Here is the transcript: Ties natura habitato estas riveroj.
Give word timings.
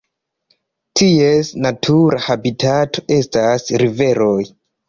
Ties 1.01 1.51
natura 1.67 2.23
habitato 2.31 3.07
estas 3.19 3.71
riveroj. 3.85 4.43